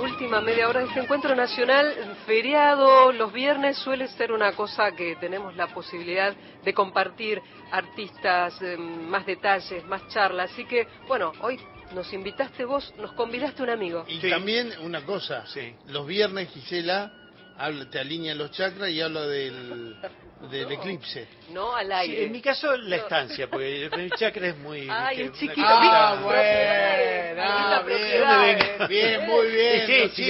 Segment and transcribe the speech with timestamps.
[0.00, 5.16] Última media hora de este encuentro nacional, feriado, los viernes suele ser una cosa que
[5.16, 7.40] tenemos la posibilidad de compartir
[7.72, 10.50] artistas, em, más detalles, más charlas.
[10.52, 11.58] Así que, bueno, hoy
[11.94, 14.04] nos invitaste vos, nos convidaste un amigo.
[14.08, 14.30] Y Sí.
[14.30, 15.74] también una cosa, Sí.
[15.86, 17.12] los viernes Gisela
[17.56, 19.96] habla, te alinea los chakras y habla del,
[20.50, 21.26] del eclipse.
[21.50, 22.24] No al Sí, aire.
[22.26, 24.86] en mi caso, la estancia, porque el chakra es muy...
[24.90, 25.62] Ay, es chiquito.
[25.66, 29.86] Ah, bueno, ah, bien, bien, muy bien.
[29.86, 30.24] Sí, los si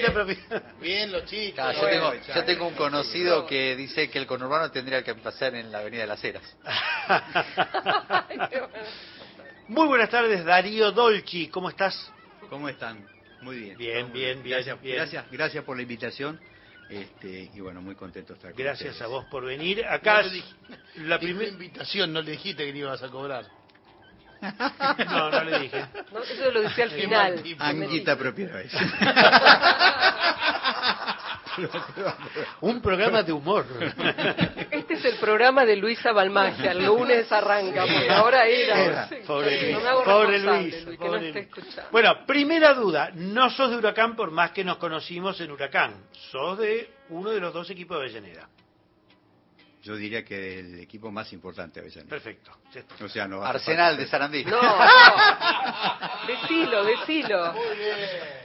[0.00, 0.62] le propiedad.
[0.80, 1.54] Bien, los chistes.
[1.54, 2.34] Claro, yo, Bueno, tengo, ya.
[2.34, 6.02] yo tengo un conocido que dice que el conurbano tendría que empezar en la Avenida
[6.02, 6.56] de las Heras.
[9.68, 12.10] Muy buenas tardes, Darío Dolci, ¿cómo estás?
[12.50, 13.06] ¿Cómo están?
[13.40, 13.76] Muy bien.
[13.78, 14.96] Bien, bien, bien, Gracias, bien.
[14.96, 16.40] gracias, gracias por la invitación.
[17.00, 19.02] Este, y bueno, muy contento de estar con Gracias ustedes.
[19.02, 19.84] a vos por venir.
[19.84, 20.54] Acá No le dije-
[20.96, 21.48] la primera...
[21.50, 23.44] invitación, no le dijiste que le ibas a cobrar.
[25.10, 25.86] No, no le dije.
[26.12, 27.42] No, eso lo decía al final.
[27.58, 28.72] Anguita propiedades.
[32.60, 33.66] Un programa de humor.
[34.70, 38.84] Este es el programa de Luisa Balmagia, el lunes arranca, porque ahora era.
[38.84, 41.46] Era, pobre Luis, no pobre Luis, Luis, que pobre no esté Luis.
[41.58, 41.90] escuchando.
[41.90, 46.58] Bueno, primera duda, no sos de Huracán por más que nos conocimos en Huracán, sos
[46.58, 48.48] de uno de los dos equipos de Avellaneda.
[49.82, 52.08] Yo diría que el equipo más importante de Avellaneda.
[52.08, 52.50] Perfecto.
[53.04, 54.42] O sea, no Arsenal de Sarandí.
[54.44, 54.78] No, no.
[56.26, 57.54] Decilo, decilo.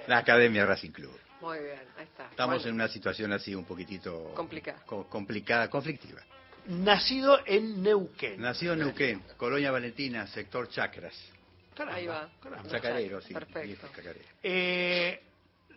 [0.07, 1.17] La Academia Racing Club.
[1.41, 2.25] Muy bien, ahí está.
[2.29, 4.33] Estamos Bueno, en una situación así un poquitito...
[4.35, 4.81] Complicada.
[4.85, 6.21] co- complicada, conflictiva.
[6.67, 8.39] Nacido en Neuquén.
[8.41, 11.15] Nacido en Neuquén, Colonia Valentina, sector Chacras.
[11.75, 12.29] Caramba, Ahí va.
[12.41, 12.69] caramba.
[12.69, 13.33] Chacarero, sí.
[13.33, 13.87] Perfecto.
[13.87, 14.19] chacarero.
[14.43, 15.21] Eh,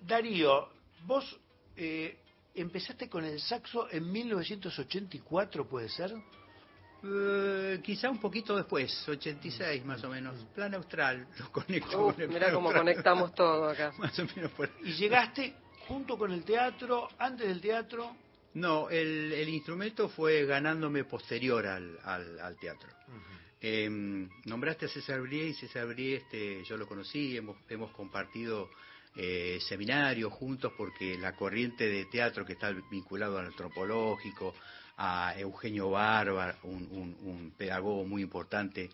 [0.03, 0.69] Darío,
[1.07, 1.39] vos
[1.77, 2.19] eh,
[2.57, 6.13] empezaste con el saxo en 1984, ¿puede ser?
[7.05, 10.37] Eh, quizá un poquito después, 86 más o menos.
[10.55, 12.85] Plan austral, lo conecto con el mirá cómo austral.
[12.85, 13.93] conectamos todo acá.
[13.99, 15.55] Más o menos por Y llegaste
[15.89, 18.17] junto con el teatro, antes del teatro.
[18.55, 22.89] No, el, el instrumento fue ganándome posterior al, al, al teatro.
[23.65, 23.89] Eh,
[24.45, 28.69] nombraste a César Brie y César Brie este, yo lo conocí, hemos, hemos compartido
[29.15, 34.55] eh, seminarios juntos porque la corriente de teatro que está vinculado al antropológico,
[34.97, 38.91] a Eugenio Barba, un, pedagogo muy importante,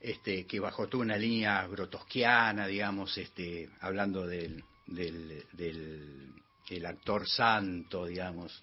[0.00, 6.32] este, que bajó toda una línea grotosquiana, digamos, este, hablando del, del, del-
[6.70, 8.62] el actor santo, digamos.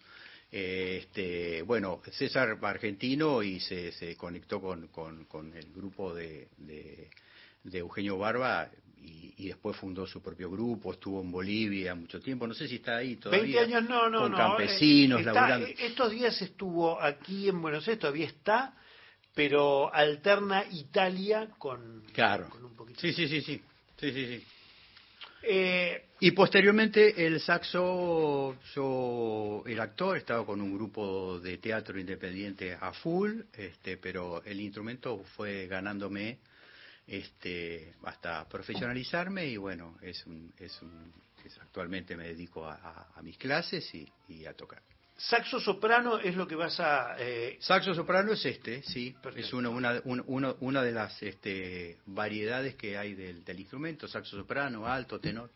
[0.52, 5.26] Este, bueno, César argentino y se, se conectó con, con-
[5.56, 6.48] el grupo de-
[7.64, 8.70] de Eugenio Barba
[9.02, 12.76] y, y después fundó su propio grupo, estuvo en Bolivia mucho tiempo, no sé si
[12.76, 13.62] está ahí todavía.
[13.62, 14.38] 20 años, no, no, con no.
[14.38, 15.68] campesinos, eh, está- laburando.
[15.68, 18.76] eh, Estos días estuvo aquí en Buenos Aires, todavía está,
[19.34, 22.50] pero alterna Italia con, Claro.
[22.50, 23.00] con un poquito.
[23.00, 23.62] Sí, sí, sí, sí.
[24.00, 24.44] sí, sí, sí.
[25.44, 32.74] Eh, Y posteriormente el saxo, yo, el actor, estaba con un grupo de teatro independiente
[32.78, 36.40] a full, este, pero el instrumento fue ganándome
[37.10, 41.12] este, hasta profesionalizarme y bueno, es un, es un,
[41.46, 44.82] es- actualmente me dedico a, a- a mis clases y, y a tocar.
[45.18, 47.16] saxo soprano es lo que vas a...
[47.20, 49.48] eh, Saxo soprano es este, sí, Perfecto.
[49.48, 54.08] es una, una, un- uno- una de las este, variedades que hay del, del instrumento,
[54.08, 55.50] saxo soprano, alto, tenor.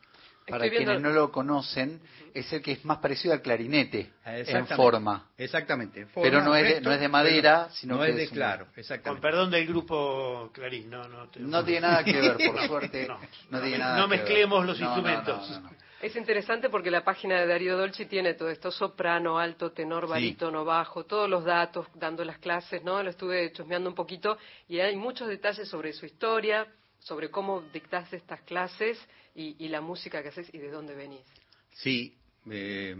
[0.45, 2.01] Para Estoy viendo- quienes no lo conocen,
[2.33, 4.75] es el que es más parecido al clarinete en Exactamente.
[4.75, 5.29] forma.
[5.37, 6.01] Exactamente.
[6.01, 8.23] en Pero forma, no es de- no es de madera, sino no que es de
[8.23, 9.21] es un- claro, con exactamente.
[9.21, 11.29] perdón del grupo Clarín, no, no.
[11.29, 13.07] te- No tiene nada que ver, por suerte.
[13.07, 13.17] No,
[13.51, 14.19] No, tiene no nada que ver.
[14.19, 15.49] mezclemos los No, no, instrumentos.
[15.49, 15.83] no, no, no.
[16.01, 20.09] Es interesante porque la página de Darío Dolci tiene todo esto, soprano, alto, tenor, Sí.
[20.11, 23.01] barítono, bajo, todos los datos dando las clases, ¿no?
[23.01, 24.37] Lo estuve chusmeando un poquito
[24.67, 26.67] y hay muchos detalles sobre su historia,
[27.03, 28.97] sobre cómo dictaste estas clases
[29.35, 31.26] y, y la música que haces y de dónde venís.
[31.72, 32.17] Sí,
[32.50, 32.96] eh,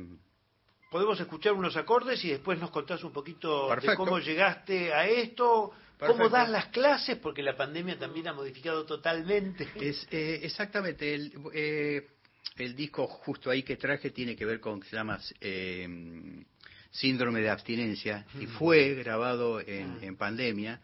[0.94, 5.72] Podemos escuchar unos acordes y después nos contás un poquito de cómo llegaste a esto,
[5.98, 9.68] cómo das las clases, porque la pandemia también ha modificado totalmente.
[9.74, 12.10] es eh, exactamente el, eh,
[12.58, 16.46] el disco justo ahí que traje tiene que ver con se llama eh,
[16.92, 20.80] síndrome de abstinencia y fue grabado en, en pandemia,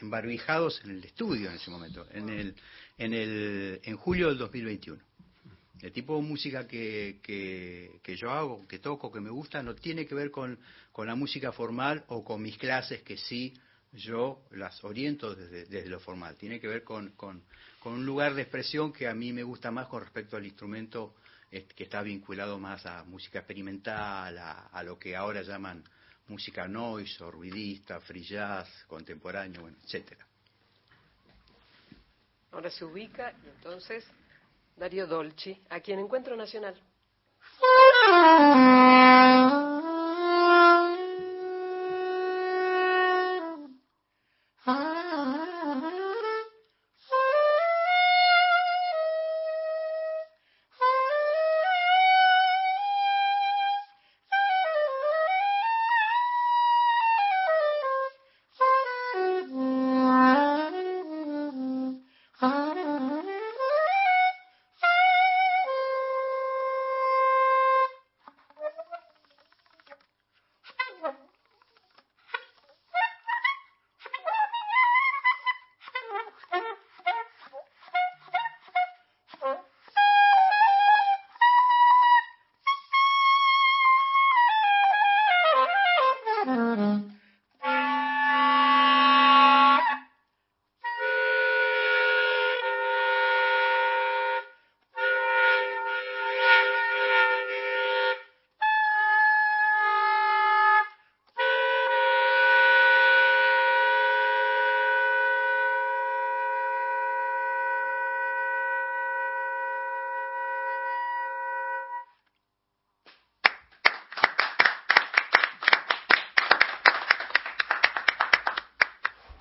[0.00, 2.54] embarbijados en el estudio en ese momento, en el
[2.98, 5.02] en el en julio del 2021.
[5.82, 9.74] El tipo de música que, que, que yo hago, que toco, que me gusta, no
[9.74, 10.58] tiene que ver con,
[10.90, 13.52] con la música formal o con mis clases que sí
[13.92, 16.36] yo las oriento desde, desde lo formal.
[16.36, 17.42] Tiene que ver con, con,
[17.78, 21.14] con un lugar de expresión que a mí me gusta más con respecto al instrumento
[21.50, 25.84] eh, que está vinculado más a música experimental, a, a lo que ahora llaman
[26.28, 30.26] música noise o ruidista, free jazz, contemporáneo, bueno, etcétera.
[32.52, 34.04] Ahora se ubica y entonces
[34.76, 36.80] Darío Dolci, aquí en Encuentro Nacional.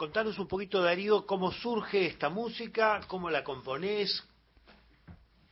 [0.06, 4.24] Contanos un poquito, Darío, cómo surge esta música, cómo la componés.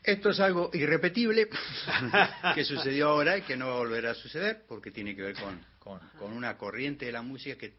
[0.04, 1.50] Esto es algo irrepetible
[2.54, 6.00] que sucedió ahora y que no volverá a suceder porque tiene que ver con, con-
[6.20, 7.74] con una corriente de la música que,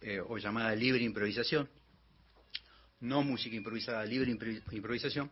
[0.00, 1.68] eh, o llamada libre improvisación,
[3.00, 5.28] no música improvisada, libre impro- improvisación.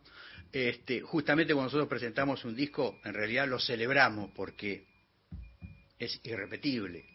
[0.51, 4.85] Este, justamente cuando nosotros presentamos un disco, en realidad lo celebramos porque
[5.97, 7.14] es irrepetible.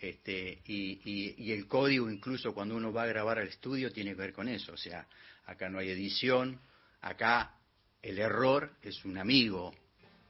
[0.00, 4.10] Este, y, y- y el código, incluso cuando uno va a grabar al estudio, tiene
[4.12, 4.72] que ver con eso.
[4.72, 5.06] O sea,
[5.46, 6.58] acá no hay edición,
[7.02, 7.54] acá
[8.02, 9.74] el error es un amigo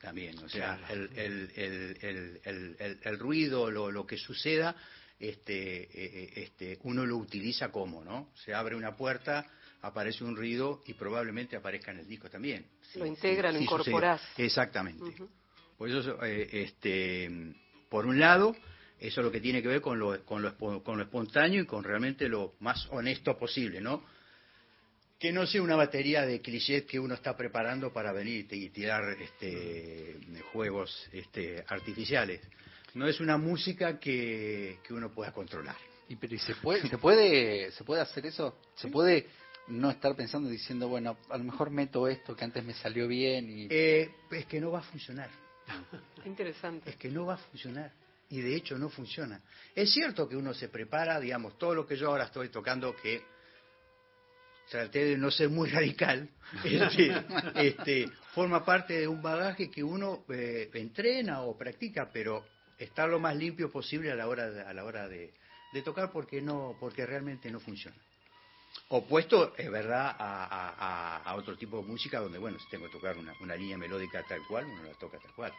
[0.00, 0.38] también.
[0.40, 4.74] O sea, el, el- el- el- el- el- el ruido, lo, lo que suceda,
[5.20, 8.32] este, eh, eh, este, uno lo utiliza como, ¿no?
[8.44, 9.46] Se abre una puerta,
[9.82, 12.66] aparece un ruido y probablemente aparezca en el disco también.
[12.96, 13.64] Lo integra, lo sucede.
[13.64, 14.22] incorporás.
[14.36, 15.14] Exactamente.
[15.78, 17.30] Por eso, eh, este,
[17.88, 18.56] por un lado,
[19.00, 21.62] eso es lo que tiene que ver con lo, con, lo, espo- con lo espontáneo
[21.62, 24.04] y con realmente lo más honesto posible, ¿no?
[25.18, 29.02] Que no sea una batería de clichés que uno está preparando para venir y tirar
[29.20, 30.16] este,
[30.52, 32.40] juegos este, artificiales.
[32.94, 35.76] No es una música que, que uno pueda controlar.
[36.08, 39.26] Y pero ¿y se puede, se puede, se puede hacer eso, se puede
[39.68, 43.06] no estar pensando y diciendo bueno a lo mejor meto esto que antes me salió
[43.06, 45.30] bien y Eh, es que no va a funcionar.
[46.22, 46.90] Qué Interesante.
[46.90, 47.92] es que no va a funcionar.
[48.30, 49.40] Y de hecho no funciona.
[49.74, 53.26] Es cierto que uno se prepara, digamos, todo lo que yo ahora estoy tocando, que
[54.68, 56.28] traté de no ser muy radical,
[56.64, 57.12] este,
[57.56, 62.46] este, forma parte de un bagaje que uno eh, entrena o practica, pero
[62.78, 65.34] estar lo más limpio posible a la hora de, a la hora de,
[65.72, 67.96] de tocar porque no porque realmente no funciona.
[68.88, 72.92] Opuesto, es verdad, a, a- a- otro tipo de música donde, bueno, si tengo que
[72.92, 75.52] tocar una, una línea melódica tal cual, uno la toca tal cual.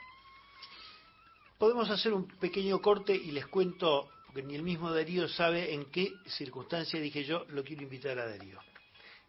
[1.62, 5.92] Podemos hacer un pequeño corte y les cuento, porque ni el mismo Darío sabe en
[5.92, 8.60] qué circunstancia dije yo, lo quiero invitar a Darío.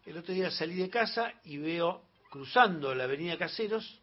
[0.03, 3.99] El otro día salí de casa y veo cruzando la avenida Caseros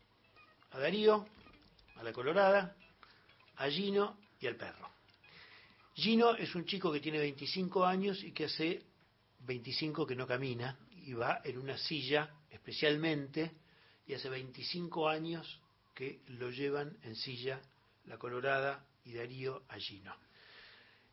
[0.70, 1.26] a Darío,
[1.96, 2.76] a la Colorada,
[3.56, 4.88] a Gino y al perro.
[5.96, 8.84] Gino es un chico que tiene 25 años y que hace
[9.40, 13.56] 25 que no camina y va en una silla especialmente
[14.06, 15.60] y hace 25 años
[15.96, 17.60] que lo llevan en silla
[18.06, 20.14] la Colorada y Darío a Gino.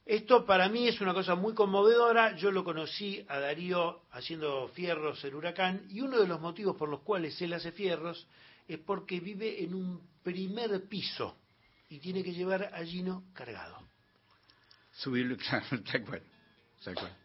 [0.06, 2.36] Esto para mí es una cosa muy conmovedora.
[2.38, 6.88] Yo lo conocí a Darío haciendo fierros en Huracán y uno de los motivos por
[6.88, 8.26] los cuales él hace fierros
[8.68, 11.38] es porque vive en un primer piso
[11.90, 13.78] y tiene que llevar a Gino cargado.
[14.94, 16.22] Subirlo, claro, tal cual.
[16.84, 17.18] Tal cual.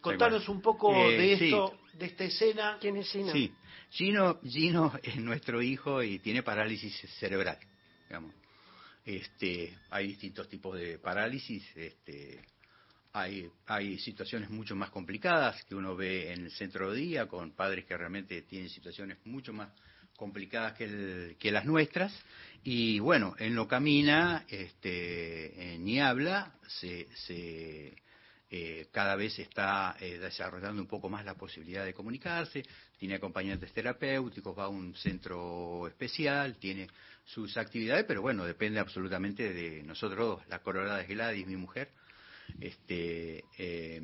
[0.00, 1.44] Contanos un poco Eh, de sí.
[1.46, 2.78] esto, de esta escena.
[2.80, 3.32] ¿Quién es Gino?
[3.32, 3.52] Sí,
[3.90, 7.58] Gino, Gino es nuestro hijo y tiene parálisis cerebral,
[8.08, 8.34] digamos.
[9.04, 12.40] Este, hay distintos tipos de parálisis, este,
[13.12, 17.52] hay, hay situaciones mucho más complicadas que uno ve en el centro de día con
[17.52, 19.68] padres que realmente tienen situaciones mucho más
[20.16, 22.12] complicadas que, el- que las nuestras.
[22.62, 27.94] Y bueno, él no camina, este, ni habla, se, se,
[28.56, 32.62] eh, cada vez está eh, desarrollando un poco más la posibilidad de comunicarse,
[32.96, 36.86] tiene acompañantes terapéuticos, va a un centro especial, tiene
[37.24, 41.90] sus actividades, pero bueno, depende absolutamente de nosotros, la Colorada es Gladys, mi mujer,
[42.60, 44.00] este, eh,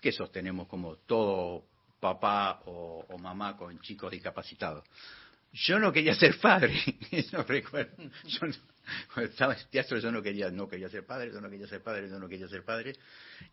[0.00, 1.66] que sostenemos como todo
[2.00, 4.82] papá o, mamá con chicos discapacitados.
[5.52, 6.74] Yo no quería ser padre,
[7.12, 7.96] eso recuerdo.
[8.24, 8.69] Yo no-
[9.16, 12.08] estaba en teatro yo no quería, no quería ser padre, yo no quería ser padre,
[12.08, 12.94] yo no quería ser padre.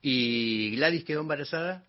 [0.01, 1.84] Y Gladys quedó embarazada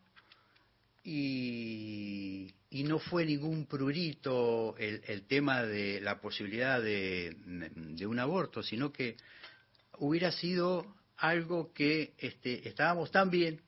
[1.05, 7.37] y, y no fue ningún prurito el, el tema de la posibilidad de,
[8.07, 9.17] un aborto, sino que
[9.99, 10.87] hubiera sido
[11.17, 13.61] algo que este, estábamos tan bien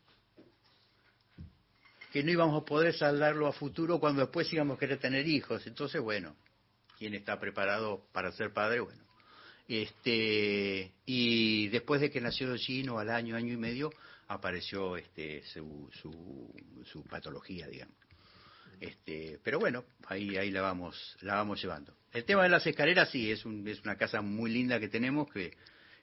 [2.12, 5.66] que no íbamos a poder saldarlo a futuro cuando después íbamos a querer tener hijos.
[5.66, 6.34] Entonces, bueno,
[6.98, 8.80] ¿quién está preparado para ser padre?
[8.80, 9.09] Bueno.
[9.72, 13.92] Este, y después de que nació Gino, al año, año y medio,
[14.26, 16.52] apareció este, su, su,
[16.84, 17.94] su patología, digamos.
[18.80, 21.94] Este, pero bueno, ahí, ahí la vamos, la vamos llevando.
[22.12, 25.30] El tema de las escaleras sí, es, un, es una casa muy linda que tenemos
[25.30, 25.56] que,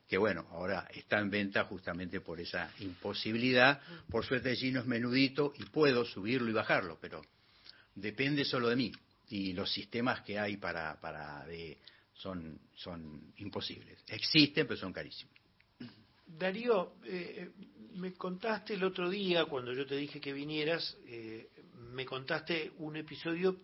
[0.07, 3.81] que bueno, ahora está en venta justamente por esa imposibilidad.
[4.09, 7.21] Por suerte Gino es menudito y puedo subirlo y bajarlo, pero
[7.95, 8.93] depende solo de mí.
[9.27, 11.77] Y los sistemas que hay para, para de,
[12.17, 14.03] son, son imposibles.
[14.07, 15.33] Existen, pero son carísimos.
[16.25, 17.51] Darío, eh,
[17.93, 22.97] me contaste el otro día, cuando yo te dije que vinieras, eh, me contaste un
[22.97, 23.57] episodio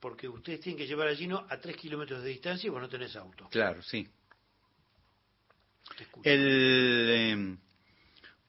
[0.00, 2.88] porque ustedes tienen que llevar a Gino a tres kilómetros de distancia y vos no
[2.88, 3.48] tenés auto.
[3.50, 4.08] Claro, sí.
[5.96, 6.06] Te.
[6.22, 7.56] El, eh,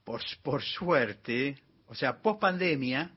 [0.03, 3.13] por, por suerte, o sea, post pandemia,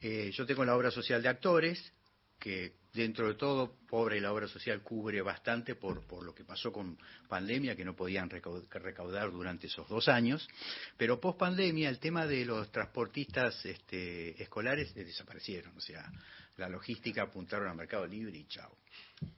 [0.00, 1.92] eh, yo tengo la obra social de actores,
[2.38, 6.72] que dentro de todo, pobre, la obra social cubre bastante por, por lo que pasó
[6.72, 10.48] con pandemia, que no podían recau- recaudar durante esos dos años.
[10.96, 15.76] Pero post pandemia, el tema de los transportistas este, escolares eh, desaparecieron.
[15.76, 16.10] O sea,
[16.56, 18.76] la logística apuntaron al mercado libre y chao.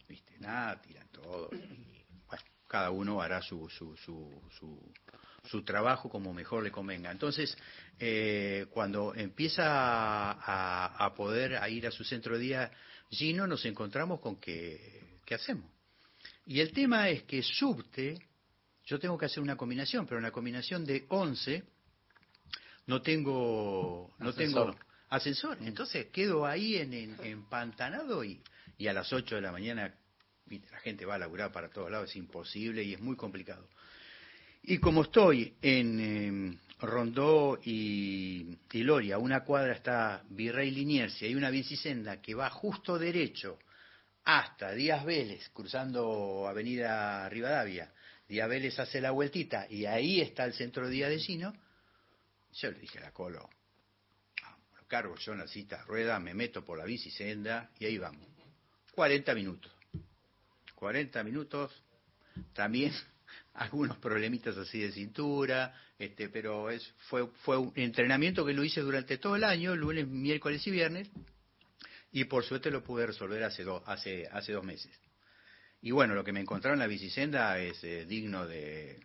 [0.08, 0.38] ¿Viste?
[0.38, 1.50] Nada, tiran todo.
[1.52, 4.92] Y, bueno, cada uno hará su, su, su, su,
[5.44, 7.10] su trabajo como mejor le convenga.
[7.10, 7.56] Entonces,
[7.98, 12.72] eh, cuando empieza a- a poder a ir a su centro de día
[13.10, 15.66] Gino, nos encontramos con que, ¿qué hacemos?
[16.46, 18.18] Y el tema es que subte,
[18.84, 21.62] yo tengo que hacer una combinación, pero una combinación de 11,
[22.86, 24.72] no tengo, no Ascensor.
[24.74, 25.58] tengo ascensor.
[25.62, 28.40] Entonces quedo ahí en, en- empantanado y,
[28.78, 29.94] y a las 8 de la mañana
[30.48, 33.68] la gente va a laburar para todos lados, es imposible y es muy complicado.
[34.62, 36.00] Y como estoy en
[36.52, 42.34] eh, Rondó y, y Loria, una cuadra está Virrey Liniers y hay una bicisenda que
[42.34, 43.58] va justo derecho
[44.24, 47.92] hasta Díaz Vélez, cruzando Avenida Rivadavia.
[48.28, 51.52] Díaz Vélez hace la vueltita y ahí está el centro de día de Gino.
[52.52, 53.48] Yo le dije a la Colo,
[54.76, 58.26] lo cargo yo en la cita rueda, me meto por la bicisenda y ahí vamos.
[58.94, 59.72] 40 minutos.
[60.74, 61.72] 40 minutos,
[62.54, 62.92] también
[63.54, 68.80] algunos problemitas así de cintura, este, pero es, fue, fue un entrenamiento que lo hice
[68.80, 71.08] durante todo el año, lunes, miércoles y viernes,
[72.12, 74.92] y por suerte lo pude resolver hace, do- hace, hace dos meses.
[75.82, 79.00] Y bueno, lo que me encontraron en la bicisenda es eh, digno de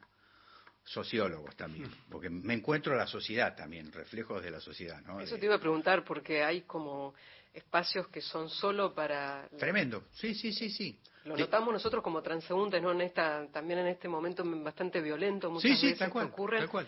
[0.83, 5.01] sociólogos también, porque me encuentro a la sociedad también, reflejos de la sociedad.
[5.01, 5.19] ¿no?
[5.19, 7.15] Eso te iba a preguntar porque hay como
[7.53, 9.49] espacios que son solo para...
[9.57, 10.99] Tremendo, sí, sí, sí, sí.
[11.25, 12.91] Lo notamos nosotros como transeúntes, ¿no?
[12.91, 16.31] En esta, también en este momento bastante violento, muchas Sí, sí, veces tal cual, que
[16.33, 16.59] ocurren.
[16.61, 16.87] tal cual.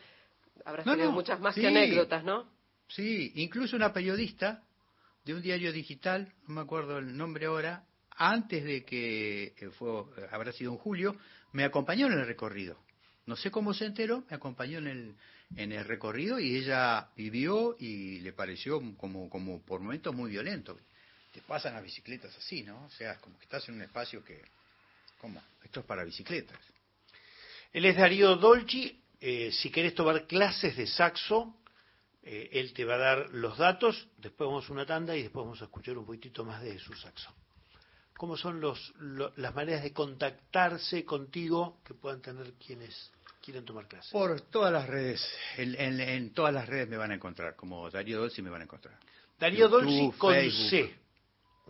[0.64, 1.62] Habrás No, tenido no, muchas más sí.
[1.62, 2.48] que anécdotas, ¿no?
[2.88, 4.64] Sí, incluso una periodista
[5.26, 9.90] de un diario digital, no me acuerdo el nombre ahora, antes de que eh, fue,
[10.32, 11.16] habrá sido en julio,
[11.52, 12.78] me acompañó en el recorrido.
[13.26, 15.16] No sé cómo se enteró, me acompañó en el,
[15.56, 20.78] en el recorrido y ella vivió y le pareció como, como por momentos muy violento.
[21.38, 22.86] Te pasan las bicicletas así, ¿no?
[22.86, 24.42] O sea, es como que estás en un espacio que,
[25.22, 25.40] ¿cómo?
[25.64, 26.58] Esto es para bicicletas.
[27.72, 29.04] Él es Darío Dolci.
[29.22, 31.56] eh, si querés tomar clases de saxo,
[32.24, 34.08] eh, él te va a dar los datos.
[34.18, 36.96] Después vamos a una tanda y después vamos a escuchar un poquitito más de su
[36.96, 37.32] saxo.
[38.18, 43.12] ¿Cómo son los, lo- las maneras de contactarse contigo que puedan tener quienes
[43.46, 44.12] quieren tomar clases?
[44.12, 45.24] Por todas las redes,
[45.58, 48.62] en, en- en todas las redes me van a encontrar, como Darío Dolci me van
[48.62, 48.98] a encontrar.
[49.40, 50.70] Darío YouTube, Dolci con Facebook.
[50.72, 51.07] C.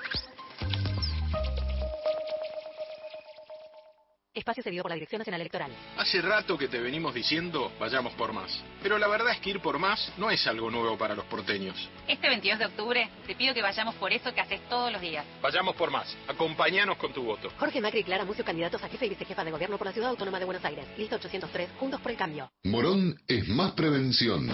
[4.34, 5.70] Espacio cedido por la Dirección Nacional Electoral.
[5.98, 8.50] Hace rato que te venimos diciendo, vayamos por más.
[8.82, 11.76] Pero la verdad es que ir por más no es algo nuevo para los porteños.
[12.08, 15.26] Este 22 de octubre te pido que vayamos por eso que haces todos los días.
[15.42, 16.16] Vayamos por más.
[16.28, 17.50] Acompáñanos con tu voto.
[17.58, 20.08] Jorge Macri y Clara Mucio, candidatos a jefe y vicejefa de gobierno por la Ciudad
[20.08, 20.86] Autónoma de Buenos Aires.
[20.96, 22.50] Lista 803, Juntos por el Cambio.
[22.64, 24.48] Morón es más prevención.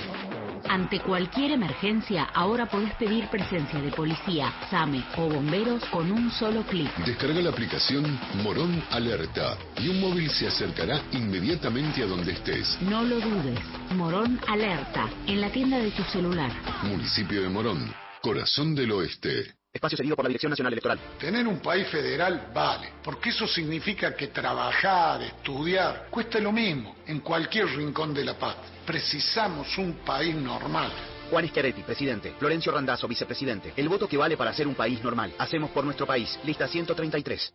[0.69, 6.63] Ante cualquier emergencia, ahora podés pedir presencia de policía, SAME o bomberos con un solo
[6.63, 6.95] clic.
[7.07, 12.79] Descarga la aplicación Morón Alerta y un móvil se acercará inmediatamente a donde estés.
[12.83, 13.59] No lo dudes.
[13.97, 16.51] Morón Alerta, en la tienda de tu celular.
[16.83, 19.55] Municipio de Morón, corazón del oeste.
[19.73, 20.99] Espacio cedido por la Dirección Nacional Electoral.
[21.19, 27.21] Tener un país federal vale, porque eso significa que trabajar, estudiar, cuesta lo mismo en
[27.21, 28.57] cualquier rincón de la paz.
[28.89, 30.91] Precisamos un país normal.
[31.31, 32.33] Juan Schiaretti, presidente.
[32.39, 33.75] Florencio Randazzo, vicepresidente.
[33.77, 35.35] El voto que vale para ser un país normal.
[35.37, 36.39] Hacemos por nuestro país.
[36.43, 37.53] Lista 133.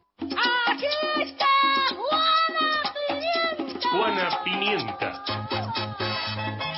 [0.67, 0.85] ¡Aquí
[1.23, 1.47] está
[1.89, 3.89] Juana Pimienta!
[3.89, 5.23] Juana Pimienta.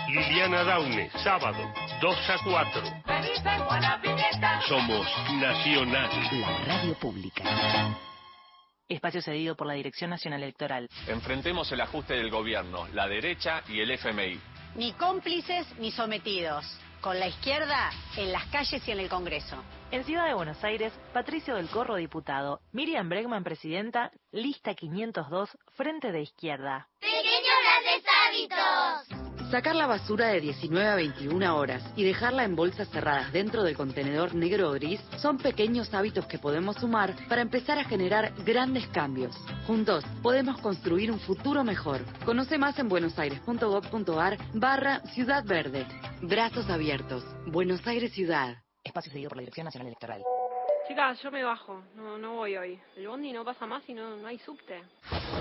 [0.07, 1.59] Liliana Daune, sábado,
[2.00, 2.81] 2 a 4.
[3.67, 4.62] Juana Pimienta!
[4.69, 6.09] Somos Nacional.
[6.31, 7.43] La radio pública.
[8.87, 10.89] Espacio cedido por la Dirección Nacional Electoral.
[11.07, 14.39] Enfrentemos el ajuste del gobierno, la derecha y el FMI.
[14.75, 16.65] Ni cómplices ni sometidos.
[17.01, 19.63] Con la izquierda en las calles y en el Congreso.
[19.91, 22.61] En Ciudad de Buenos Aires, Patricio del Corro, diputado.
[22.71, 24.11] Miriam Bregman, presidenta.
[24.31, 26.87] Lista 502, Frente de Izquierda.
[26.99, 29.25] ¡Pequeños grandes hábitos!
[29.51, 33.75] Sacar la basura de 19 a 21 horas y dejarla en bolsas cerradas dentro del
[33.77, 38.87] contenedor negro o gris son pequeños hábitos que podemos sumar para empezar a generar grandes
[38.87, 39.35] cambios.
[39.67, 42.01] Juntos podemos construir un futuro mejor.
[42.25, 45.85] Conoce más en buenosaires.gov.ar barra Ciudad Verde.
[46.21, 47.23] Brazos abiertos.
[47.45, 48.63] Buenos Aires Ciudad.
[48.83, 50.23] Espacio seguido por la Dirección Nacional Electoral.
[50.87, 52.79] Chicas, yo me bajo, no, no voy hoy.
[52.95, 54.83] El bondi no pasa más y no, no hay subte.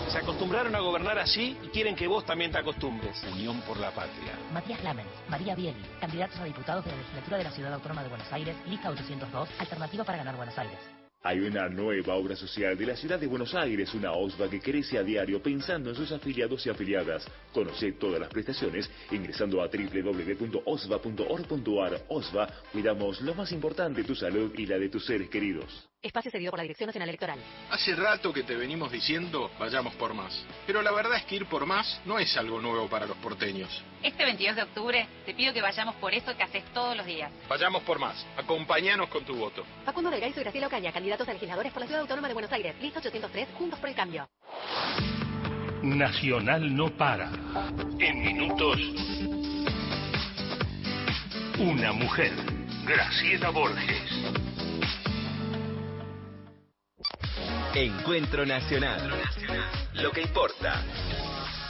[0.09, 3.23] Se acostumbraron a gobernar así y quieren que vos también te acostumbres.
[3.25, 4.33] Unión por la Patria.
[4.55, 8.09] Matías Lamens, María Bieli, candidatos a diputados de la legislatura de la Ciudad Autónoma de
[8.09, 11.04] Buenos Aires, lista 802, alternativa para ganar Buenos Aires.
[11.27, 14.99] Hay una nueva obra social de la ciudad de Buenos Aires, una OSVA que crece
[14.99, 17.27] a diario pensando en sus afiliados y afiliadas.
[17.51, 20.43] Conoce todas las prestaciones ingresando a www.osva.org.ar.
[22.09, 25.89] OSVA, cuidamos lo más importante, tu salud y la de tus seres queridos.
[26.05, 27.39] Espacio cedido por la Dirección Nacional Electoral.
[27.71, 30.45] Hace rato que te venimos diciendo, vayamos por más.
[30.67, 33.83] Pero la verdad es que ir por más no es algo nuevo para los porteños.
[34.03, 37.33] Este 22 de octubre te pido que vayamos por eso que haces todos los días.
[37.49, 38.27] Vayamos por más.
[38.37, 39.65] Acompáñanos con tu voto.
[39.87, 42.75] Facundo Delgaizo y Graciela Ocaña, candidatos a legisladores por la Ciudad Autónoma de Buenos Aires.
[42.83, 44.29] Lista 803, Juntos por el Cambio.
[45.83, 47.31] Nacional no para.
[47.99, 48.79] En minutos.
[51.59, 52.33] Una mujer.
[52.85, 54.54] Graciela Borges.
[57.77, 59.11] Encuentro Nacional.
[59.95, 60.85] Lo que importa.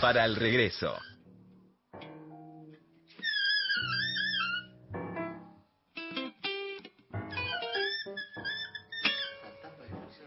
[0.03, 0.95] Para el regreso.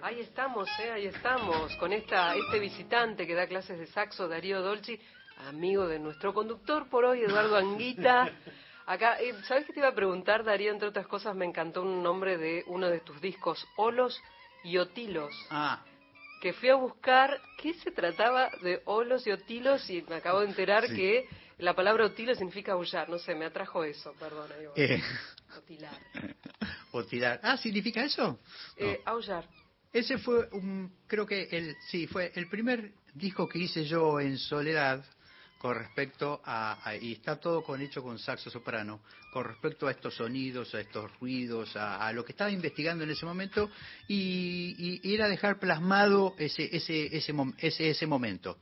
[0.01, 4.63] Ahí estamos, eh, ahí estamos, con esta, este visitante que da clases de saxo, Darío
[4.63, 4.99] Dolci,
[5.47, 8.31] amigo de nuestro conductor por hoy, Eduardo Anguita.
[8.87, 10.71] Acá, eh, ¿sabes qué te iba a preguntar, Darío?
[10.71, 14.19] Entre otras cosas, me encantó un nombre de uno de tus discos, Olos
[14.67, 15.33] y Otilos.
[15.49, 15.83] Ah.
[16.41, 20.47] Que fui a buscar qué se trataba de Olos y Otilos y me acabo de
[20.47, 20.95] enterar Sí.
[20.95, 21.25] que
[21.57, 23.09] la palabra Otilo significa aullar.
[23.09, 24.51] No sé, me atrajo eso, perdón.
[24.51, 24.73] ahí va.
[24.75, 25.01] Eh.
[25.57, 25.97] Otilar.
[26.91, 27.39] O tirar.
[27.43, 28.39] Ah, ¿significa eso?
[28.77, 29.45] Eh, aullar.
[29.91, 34.37] Ese fue un, creo que el, sí, fue el primer disco que hice yo en
[34.37, 35.03] soledad
[35.57, 40.15] con respecto a, y está todo con hecho con saxo soprano, con respecto a estos
[40.15, 43.69] sonidos, a estos ruidos, a, lo que estaba investigando en ese momento
[44.07, 48.57] y, y- era dejar plasmado ese, ese, ese, ese, ese momento.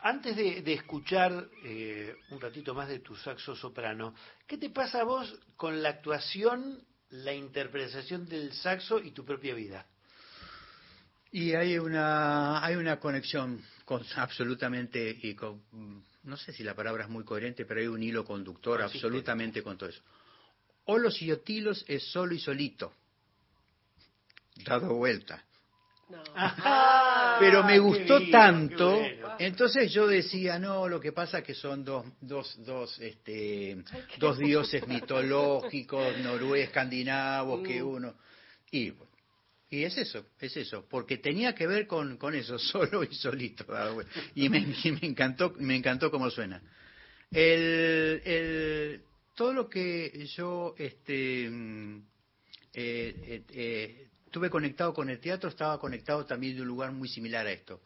[0.00, 4.14] Antes de, de escuchar eh, un ratito más de tu saxo soprano,
[4.46, 9.54] ¿qué te pasa a vos con la actuación, la interpretación del saxo y tu propia
[9.54, 9.86] vida?
[11.36, 15.60] Y hay una, hay una conexión con, absolutamente, y con,
[16.22, 19.76] no sé si la palabra es muy coherente, pero hay un hilo conductor absolutamente con
[19.76, 20.00] todo eso.
[20.86, 22.94] Olos y Otilos es solo y solito,
[24.64, 25.44] dado vuelta.
[26.34, 28.98] Ah, Pero me qué gustó bien, tanto,
[29.38, 33.76] entonces yo decía, no, lo que pasa que son dos, dos, dos, este,
[34.16, 37.86] dos dioses mitológicos, noruegos, escandinavos, que Mm.
[37.86, 38.14] uno...
[38.70, 38.92] Y,
[39.70, 43.64] y es eso, es eso, porque tenía que ver con, con eso, solo y solito.
[43.66, 44.12] vuelta.
[44.34, 46.62] Y me, y me encantó, me encantó cómo suena.
[47.30, 49.02] El, el,
[49.34, 51.98] todo lo que yo este, mm,
[52.74, 54.08] eh, eh,
[54.40, 57.80] eh, conectado con el teatro, estaba conectado también de un lugar muy similar a esto.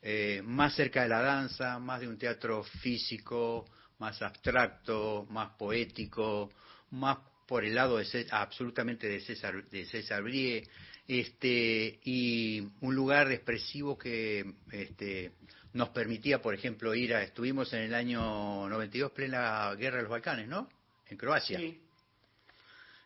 [0.00, 3.66] Eh, más cerca de la danza, más de un teatro físico,
[3.98, 6.52] más abstracto, más poético,
[6.92, 10.68] más por el lado de absolutamente de César, de César Brie,
[11.08, 15.32] este, y un lugar expresivo que este,
[15.72, 20.10] nos permitía, por ejemplo, ir a, estuvimos en el año 92, plena guerra de los
[20.10, 20.68] Balcanes, ¿no?
[21.08, 21.58] En Croacia.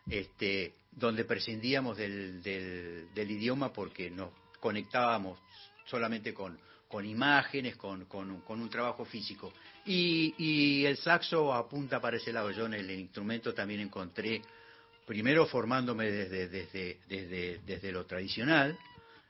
[0.09, 5.39] Este, donde prescindíamos del, del, del idioma porque nos conectábamos
[5.85, 9.53] solamente con, con imágenes, con, con, con un trabajo físico.
[9.85, 12.51] Y, y el saxo apunta para ese lado.
[12.51, 14.41] Yo en el instrumento también encontré,
[15.05, 18.77] primero formándome desde, desde, desde, desde lo tradicional,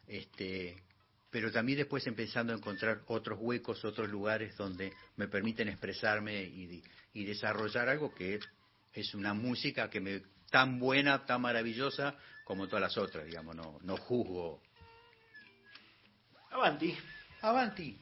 [0.08, 0.82] este,
[1.30, 6.84] pero también después empezando a encontrar otros huecos, otros lugares donde me permiten expresarme y,
[7.14, 8.40] y desarrollar algo que
[8.94, 13.80] es una música que me tan buena, tan maravillosa como todas las otras, digamos, no,
[13.82, 14.62] no juzgo.
[16.52, 16.96] Avanti.
[17.42, 17.98] Avanti.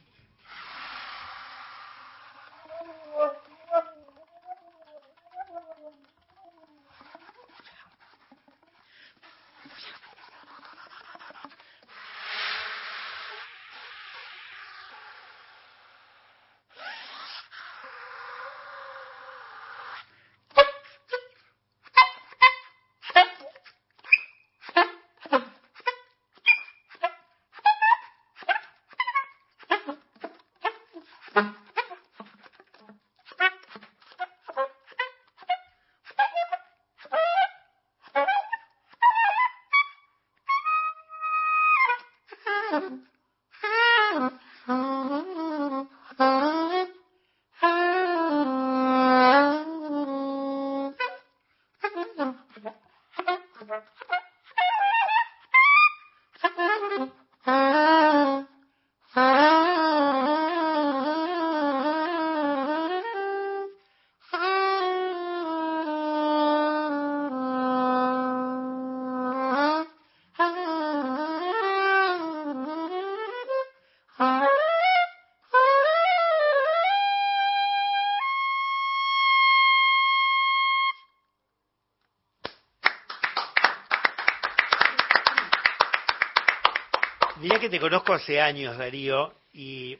[87.42, 89.98] Mirá que te conozco hace años, Darío, y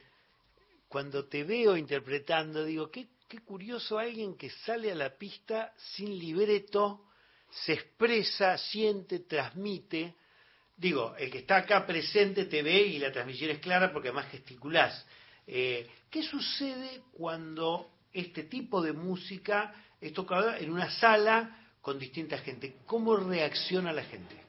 [0.87, 6.17] cuando te veo interpretando, digo, qué, qué curioso alguien que sale a la pista sin
[6.17, 7.01] libreto,
[7.49, 10.15] se expresa, siente, transmite.
[10.77, 14.31] Digo, el que está acá presente te ve y la transmisión es clara porque además
[14.31, 15.05] gesticulás.
[15.45, 22.37] Eh, ¿Qué sucede cuando este tipo de música es tocada en una sala con distinta
[22.37, 22.77] gente?
[22.85, 24.42] ¿Cómo reacciona la gente?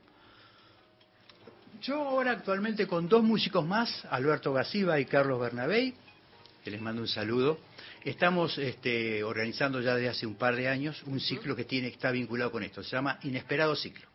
[1.85, 5.93] Yo ahora actualmente con dos músicos más, Alberto Gasiva y Carlos Bernabé,
[6.63, 7.59] que les mando un saludo,
[8.03, 12.11] estamos este, organizando ya desde hace un par de años un ciclo que tiene está
[12.11, 14.07] vinculado con esto, se llama Inesperado Ciclo.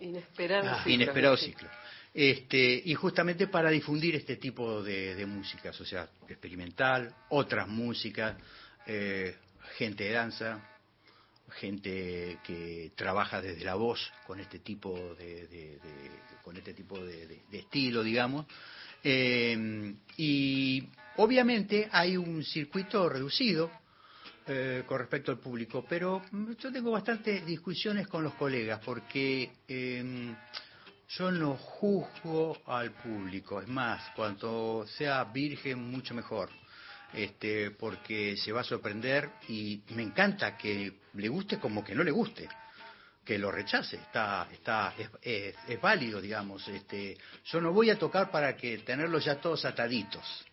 [0.00, 0.82] Inesperado ciclo.
[0.82, 1.68] Ah, Inesperado Ciclo.
[2.14, 8.38] Este, y justamente para difundir este tipo de, de músicas, o sea, experimental, otras músicas,
[8.86, 9.36] eh,
[9.76, 10.69] gente de danza,
[11.50, 15.78] gente que trabaja desde la voz con este tipo de,
[16.42, 18.46] con este tipo de, estilo, digamos.
[19.02, 23.70] Eh, y obviamente hay un circuito reducido
[24.46, 26.22] eh, con respecto al público, pero
[26.58, 30.34] yo tengo bastantes discusiones con los colegas porque eh,
[31.08, 36.50] yo no juzgo al público, es más, cuanto sea virgen mucho mejor
[37.14, 42.02] este, porque se va a sorprender y me encanta que le guste como que no
[42.04, 42.48] le guste,
[43.24, 46.66] que lo rechace, está, está, es, es- es válido, digamos.
[46.68, 50.44] Este, yo no voy a tocar para que tenerlos ya todos ataditos,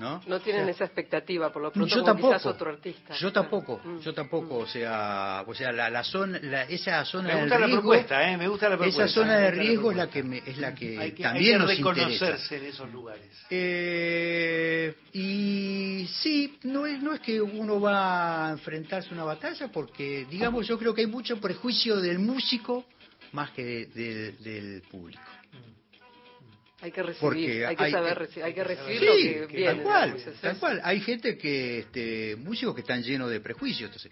[0.00, 0.20] ¿no?
[0.26, 2.48] No tienen O sea, esa expectativa, por lo pronto, yo como quizás tampoco.
[2.54, 3.14] otro artista.
[3.14, 7.34] Yo tampoco, yo tampoco, o sea, o sea, la, la zona, la- esa zona Me
[7.34, 8.36] de gusta la riesgo, propuesta, ¿eh?
[8.38, 9.04] Me gusta la propuesta.
[9.04, 11.44] esa zona de la riesgo es la que me, es la que, Hay que, también
[11.44, 12.08] hay que nos interesa.
[12.26, 13.26] reconocerse en esos lugares.
[13.50, 19.68] Eh, y sí, no es, no es que uno va a enfrentarse a una batalla,
[19.68, 22.84] porque, digamos, yo creo que hay mucho prejuicio del músico
[23.32, 25.20] más que de- de- del público.
[26.82, 29.56] Hay que recibir, Porque hay que saber recibir, hay que recibir Sí, lo que que
[29.58, 29.74] viene.
[29.74, 30.80] tal cual, digamos, tal cual.
[30.82, 34.10] Hay gente que, este, músicos que están llenos de prejuicios, entonces,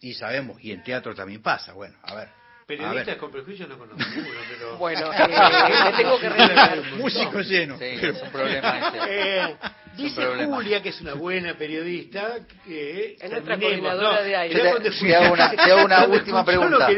[0.00, 2.28] y sabemos, y en teatro también pasa, bueno, a ver.
[2.28, 3.16] a Periodistas ver.
[3.18, 4.76] con prejuicios no conozco ninguno, pero...
[4.78, 6.82] Bueno, eh, me tengo que revelar.
[6.96, 7.76] Músico lleno.
[7.78, 8.98] Sí, es un problema ese.
[9.08, 9.56] Eh,
[9.96, 10.56] dice problema.
[10.56, 14.22] Julia, que es una buena periodista, que Es nuestra coordinadora ¿no?
[14.22, 14.60] de aire.
[14.62, 15.12] Te, dónde te fui.
[15.12, 16.88] hago una, te hago una ¿Dónde última pregunta.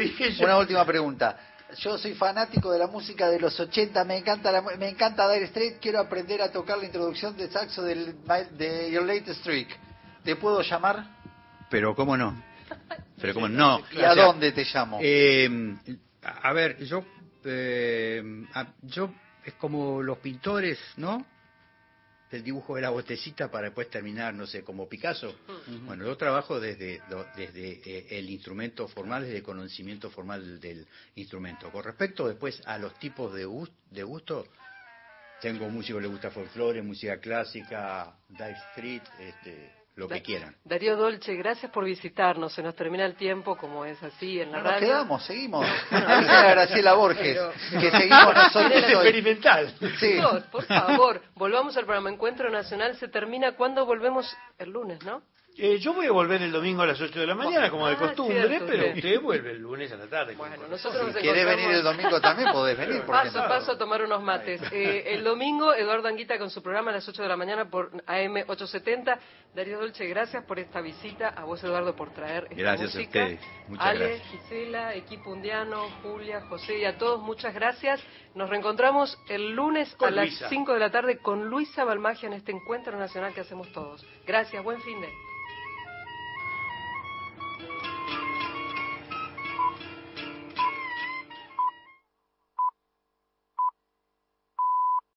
[0.41, 1.37] Una última pregunta.
[1.79, 5.47] Yo soy fanático de la música de los 80, me encanta la, me encanta Dire
[5.49, 8.17] Straits, quiero aprender a tocar la introducción de saxo del,
[8.57, 9.69] de Your Latest Trick.
[10.23, 11.05] ¿Te puedo llamar?
[11.71, 12.43] Pero cómo no.
[13.21, 13.81] Pero cómo no.
[13.93, 14.99] ¿Y a dónde te llamo?
[15.03, 15.77] Eh,
[16.23, 17.05] a ver, yo,
[17.45, 18.23] eh,
[18.83, 19.11] yo
[19.45, 21.25] es como los pintores, ¿no?
[22.31, 25.37] Del dibujo de la botecita para después terminar, no sé, como Picasso.
[25.85, 27.01] Bueno, yo trabajo desde,
[27.37, 31.71] desde eh, el instrumento formal, desde el conocimiento formal del instrumento.
[31.71, 33.47] Con respecto después a los tipos de,
[33.91, 34.49] de gusto,
[35.41, 40.57] tengo músicos que les gusta folclore, música clásica, Dire Street, este, lo que quieran.
[40.65, 42.53] Darío Dolce, gracias por visitarnos.
[42.53, 44.87] Se nos termina el tiempo, como es así en la No nos radio.
[44.89, 45.67] quedamos, seguimos.
[45.93, 47.39] A Graciela Borges,
[47.71, 48.93] que seguimos nosotros Es hoy.
[48.95, 49.75] experimental.
[50.01, 50.17] Sí.
[50.17, 52.97] Chicos, por favor, volvamos al programa Encuentro Nacional.
[52.97, 55.23] Se termina cuando volvemos el lunes, ¿no?
[55.57, 57.95] Eh, yo voy a volver el domingo a las 8 de la mañana, como de
[57.95, 58.97] Ah, costumbre, cierto, pero usted.
[58.97, 60.35] usted vuelve el lunes a la tarde.
[60.35, 62.97] Bueno, nosotros nos Si encontramos- venir el domingo también podés venir.
[63.03, 63.45] ¿por qué Paso no?
[63.45, 64.61] a paso a tomar unos mates.
[64.73, 67.93] Eh, el domingo, Eduardo Anguita con su programa a las 8 de la mañana por
[68.07, 69.21] AM 870.
[69.55, 71.29] Darío Dolce, gracias por esta visita.
[71.29, 73.41] A vos, Eduardo, por traer esta Gracias a ustedes.
[73.69, 74.29] Muchas Ale, gracias.
[74.31, 78.03] Gisela, equipo Undiano, Julia, José y a todos, muchas gracias.
[78.35, 80.49] Nos reencontramos el lunes Con a las Luisa.
[80.49, 84.05] 5 de la tarde con Luisa Balmagia en este encuentro nacional que hacemos todos.
[84.27, 85.09] Gracias, buen fin de.